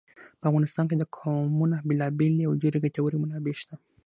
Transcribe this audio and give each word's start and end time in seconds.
په 0.39 0.45
افغانستان 0.49 0.85
کې 0.89 0.95
د 0.97 1.03
قومونه 1.17 1.77
بېلابېلې 1.87 2.43
او 2.49 2.53
ډېرې 2.61 2.77
ګټورې 2.85 3.17
منابع 3.23 3.53
شته. 3.61 3.75